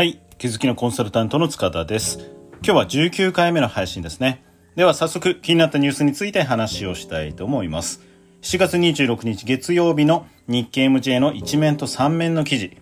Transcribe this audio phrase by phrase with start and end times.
[0.00, 0.18] はい。
[0.38, 2.20] 気づきのコンサルタントの塚田です。
[2.64, 4.42] 今日は19回目の配信ですね。
[4.74, 8.00] では早速気になったニュースについて話をしたいと思います。
[8.40, 12.78] 7月26日月曜日の日経 MJ の一面と三面の記事。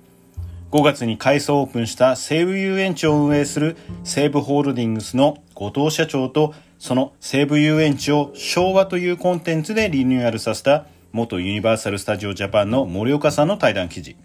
[0.70, 14.16] 5月に改装オープンした西武遊園地を運営する西武ホールディングスの後藤社長とその西武遊園地を昭和というコンテンツでリニューアルさせた元ユニバーサル・スタジオ・ジャパンの森岡さんの対談記事。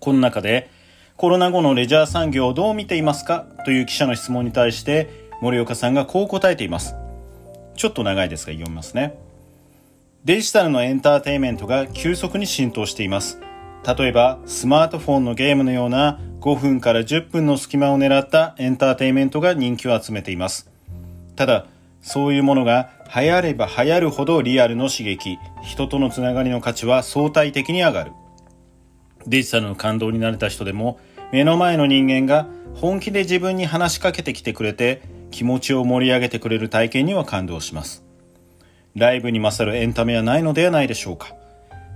[0.00, 0.70] この中で
[1.16, 3.46] コロナ後のレジャー産業をどう見ていますか？
[3.64, 6.96] という記者の質問に対して森岡さんがこう答えています。
[7.76, 9.16] ちょっと長いですが読みますね。
[10.24, 13.38] デジタルのエンターテインメントが急速に浸透しています。
[13.86, 20.68] 例えばスマートフォンのゲームのような5分から10分の隙間を狙ったエンターテインメントが人気を集めています。
[21.36, 21.66] ただ、
[22.02, 28.12] そういうものが流行れば流行るほどリアルの刺激、人とのつながりの価値は相対的に上がる。
[29.26, 30.98] デジタルの感動に慣れた人でも
[31.32, 38.04] 目の前の人間が本気で自分に話しかけてきてくれて気持ちを盛り上げてくれる体験には感動します。
[38.94, 41.34] ライブに勝るエンタメはないのではないでしょうか。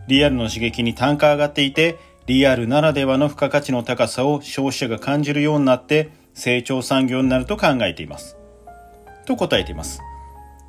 [0.08, 8.36] リアルの刺激に単価上がっていて、リアルならではの付加価値の高さを消費者が感じるようになって成長産業になると考えています。
[9.24, 10.00] と答えています。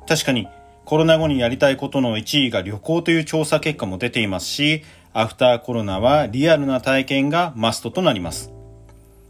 [0.06, 0.46] 確かに
[0.90, 8.50] コロナ後にやりたいことの1位が旅行という調査結果も出ていますし、アフターコロナはリアルな体験がマストとなります。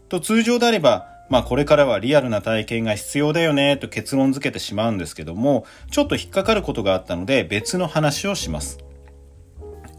[0.09, 8.79] と通常であれば、まあこれからはリアルな体験が必要だよねと結論付けてしまうんですけども、ちょっと引っかかることがあったので別の話をします。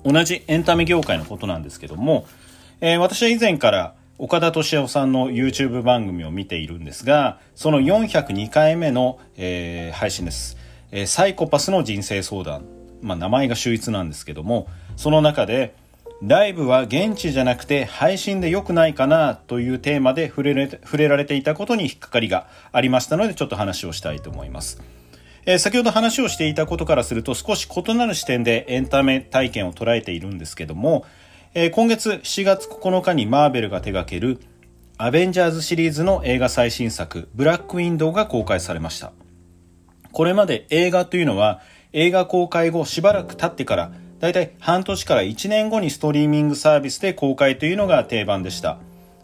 [0.03, 2.27] 同じエンタメ業界のことなんですけども、
[2.81, 10.57] えー私は以前から岡田敏夫さんの YouTube 番組を見ているんですが、その402回目の、えー配信です、
[10.93, 12.67] えサイコパスの人生相談。
[13.01, 15.75] まあ名前が秀逸なんですけども、その中で、
[16.23, 24.81] ライブは現地じゃなくて配信で良くないかなというテーマで触れれ触れられていたことに引っかかりがありましたのでちょっと話をしたいと思います。
[25.47, 31.05] えー先ほど話をしていたことからすると少し異なる視点でエンタメ体験を捉えているんですけども、
[31.55, 34.41] えー今月7月9日にマーベルが手掛ける
[34.99, 39.13] アベンジャーズシリーズの映画最新作ブラックウィンドウが公開されました。
[40.13, 41.61] これまで映画というのは
[41.93, 48.79] 映画公開後しばらく経ってからだいたい半年から1年後にストリーミングサービスで公開というのが定番でした。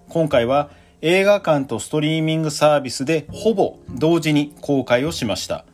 [0.08, 0.70] 今回は
[1.02, 5.64] 映画館とストリーミングサービスでほぼ同時に公開をしました。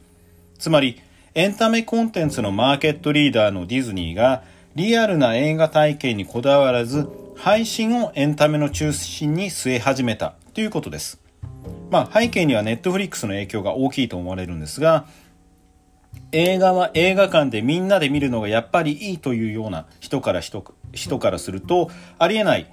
[0.58, 1.00] つまり
[1.34, 4.42] エンタメコンテンツのマーケットリーダーのディズニーが
[4.74, 11.23] リアルな映画体験にこだわらず配信をエンタメの中心に据え始めたということです。
[11.90, 15.06] まあ背景にはネットフリックスの影響が大きいと思われるんですが
[16.32, 22.66] 映画は映画館でみんなで見るのがやっぱりいいというような人から人人からするとありえない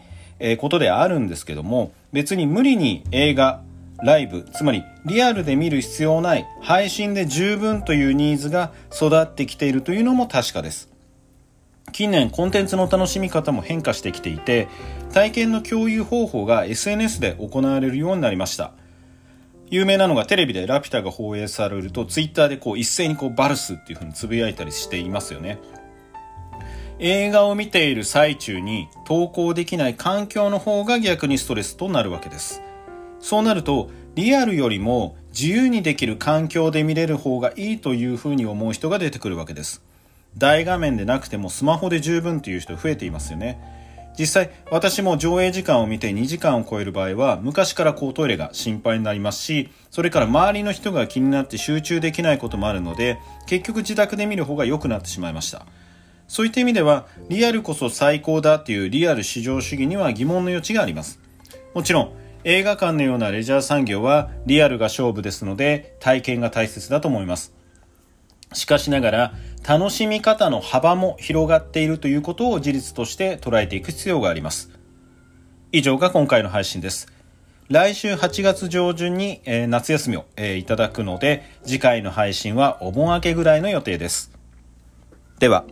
[0.58, 3.62] ことであるんですけども別に無理に映画
[4.04, 10.90] ライブつまりリアルで見る必要ない配信で十分というニーズが育ってきているというのも確かです。
[11.92, 14.70] 近年コンテンツの楽しみ方も変化してきていて
[15.14, 18.72] 体験の共有方法が SNS で行われるようになりました。
[19.72, 25.60] 有名なのがテレビでラピュタが放映されるとツイッターでこう一斉にこうバルスっていう風につぶやいたりしていますよね。
[27.00, 32.62] 映画を見ている最中に投稿できない環境の方が逆にストレスとなるわけです。
[33.22, 39.82] そうなるとリアルよりも自由にできる環境で見れる方がいいというふうに思う人が出てくるわけです。
[40.38, 43.58] 大画面でなくてもスマホで十分という人増えていますよね。
[44.18, 55.66] 実際私も上映時間を見て2時間を超える場合は昔からこうトイレが心配になりますしそれから周りの人が気になって集中できないこともあるので結局自宅で見る方が良くなってしまいました。
[56.28, 61.20] そういった意味ではリアルこそ最高だというリアル至上主義には疑問の余地があります。
[61.74, 67.54] もちろん映画館のようなレジャー産業はリアルが勝負ですので体験が大切だと思います。
[68.54, 69.34] しかしながら
[69.68, 74.72] 楽しみ方の幅も広がっているということを事実として捉えていく必要があります。
[75.72, 77.08] 以上が今回の配信です。
[77.70, 84.32] 来週8月上旬に、え夏休みを、えいただくので次回の配信はお盆明けぐらいの予定です。
[85.40, 85.64] では。